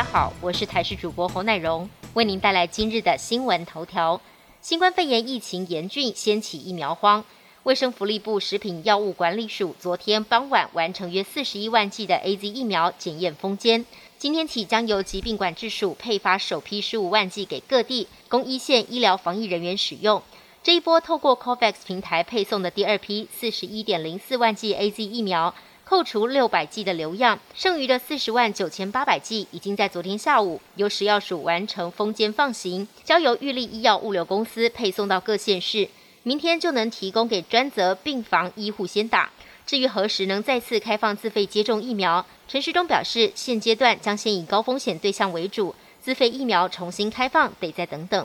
[0.00, 4.18] 大家好，我是台视主播侯乃荣，为您带来今日的新闻头条。
[4.62, 7.22] 新冠肺炎疫情严峻，掀起疫苗荒。
[7.64, 13.84] 卫生福利部食品药物管理署昨天傍晚完成约四十一万剂的 A Z 疫苗检验封监，
[14.16, 20.22] 今天起将由疾病管制署配发首批十五万剂给各地，供一线医疗防疫人员使用。
[20.62, 25.54] 这一波透过 COVAX 平台配送的第二批四十一点零四万剂 A Z 疫苗。
[25.90, 35.88] 扣除六百剂的流样，剩余的四十万九千八百剂已经在昨天下午由食药署完成封监放行，交由玉立医药物流公司配送到各县市，
[36.22, 39.32] 明天就能提供给专责病房医护先打。
[39.66, 48.24] 至于何时能再次开放自费接种疫苗，陈时中表示，现阶段将先以高风险对象为主，自费疫苗重新开放得再等等。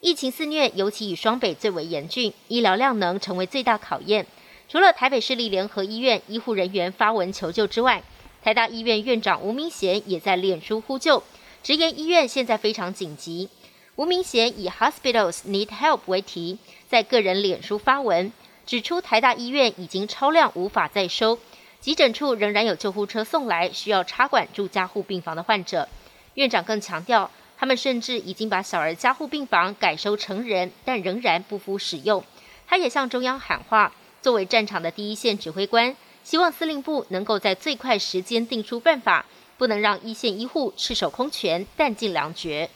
[0.00, 4.26] 疫情肆虐，尤其以双北最为严峻，医疗量能成为最大考验。
[4.68, 8.02] 除了台北市立联合医院医护人员发文求救之外，
[8.42, 11.22] 台大医院院长吴明贤也在脸书呼救，
[11.62, 13.48] 直言医院现在非常紧急。
[13.96, 18.32] 吴明贤以 “Hospitals need help” 为题，在个人脸书发文，
[18.66, 21.38] 指出台大医院已经超量，无法再收，
[21.78, 25.88] 急诊处仍然有救护车送来需要插管住加护病房的患者。
[26.34, 32.24] 院长更强调，他们甚至已经把小儿加护病房改收成人，但仍然不敷使用。
[32.66, 33.92] 他也向中央喊话。
[34.24, 39.26] 作为战场的第一线指挥官，希望司令部能够在最快时间定出办法，
[39.58, 42.70] 不能让一线医护赤手空拳、弹尽粮绝。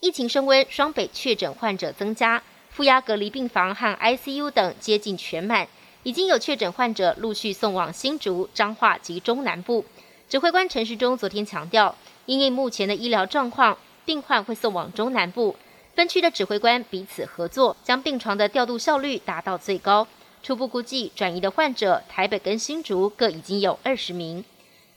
[0.00, 5.68] 疫情升温，双北确诊患者增加，负压隔离病房和 ICU 等接近全满，
[6.02, 9.84] 已经有确诊患者陆续送往新竹、彰化及中南部。
[10.28, 11.94] 指挥官陈时中昨天强调，
[12.26, 15.54] 因应目前的医疗状况，病患会送往中南部
[15.94, 20.08] 分区的指挥官彼此合作，将病床的调度效率达到最高。
[20.42, 24.44] 初步估计，转移的患者，台北跟新竹各已经有二十名。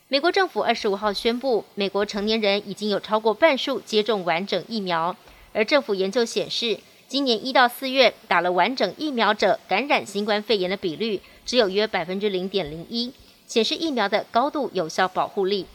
[0.08, 5.16] 美国政府二十五号宣布，美国成年人已经有超过半数接种完整疫苗。
[5.52, 13.12] 而政府研究显示，今年一到四月打了完整疫苗者感染新冠肺炎的比率只有约百分之零点零一，
[13.46, 15.66] 显示疫苗的高度有效保护力。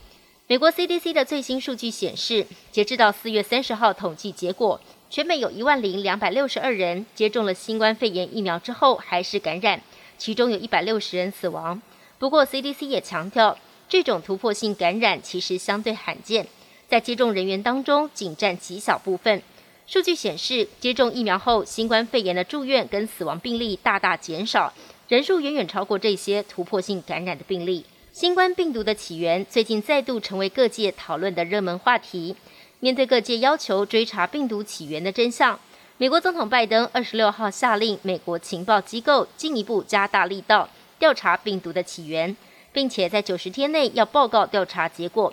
[0.47, 4.81] 美国 CDC 的最新数据显示，截至到四月三十号统计结果。
[5.11, 9.81] 全美有一万零两百六十二人接种了新冠肺炎疫苗之后还是感染，
[10.17, 11.81] 其中有一百六十人死亡。
[12.17, 13.57] 不过 CDC 也强调，
[13.89, 16.47] 这种突破性感染其实相对罕见，
[16.87, 19.43] 在接种人员当中仅占极小部分。
[19.85, 24.71] 数据显示，接种疫苗后新冠肺炎的住院跟死亡病例大大减少，
[25.09, 27.83] 人数远远超过这些突破性感染的病例。
[28.13, 32.33] 新冠病毒的起源最近再度成为各界讨论的热门话题。
[32.81, 35.59] 面对各界要求追查病毒起源的真相，
[35.97, 42.35] 美国总统拜登二十六号下令美国情报机构进一步加大力道调查病毒的起源，
[42.73, 45.31] 并且在九十天内要报告调查结果。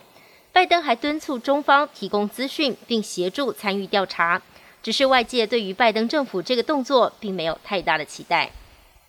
[0.52, 4.42] 拜登还敦促中方提供资讯并协助参与调查。
[4.82, 8.50] 只是外界对于拜登政府这个动作并没有太大的期待。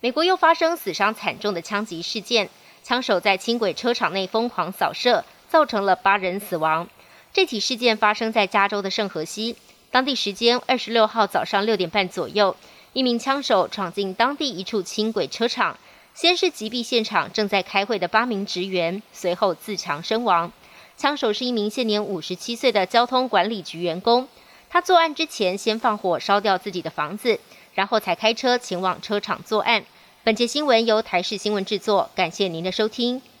[0.00, 2.48] 美国又发生死伤惨重的枪击事件，
[2.82, 6.88] 枪手在轻轨车场内疯狂扫射，造成了八人死亡。
[7.32, 9.54] 这起事件发生在加州的圣荷西，
[9.92, 12.56] 当地时间二十六号早上六点半左右，
[12.92, 15.78] 一名枪手闯进当地一处轻轨车厂，
[16.12, 20.50] 先是击毙现场正在开会的八名职员，随后自强身亡。
[20.96, 24.28] 枪手是一名现年五十七岁的交通管理局员工，
[24.68, 27.38] 他作案之前先放火烧掉自己的房子，
[27.74, 29.84] 然后才开车前往车厂作案。
[30.24, 33.22] 本节新闻由台视新闻制作，感谢您的收听。